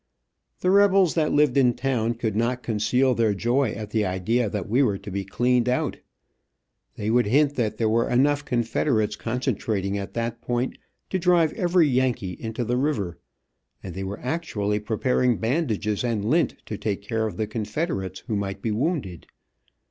[0.61, 4.67] The rebels that lived in town could not conceal their joy at the idea that
[4.67, 5.97] we were to be cleaned out.
[6.95, 10.79] They would hint that there were enough Confederates concentrating at that point
[11.11, 13.19] to drive every Yankee into the river,
[13.83, 18.35] and they were actually preparing bandages and lint, to take care of the Confederates who
[18.35, 19.27] might be wounded.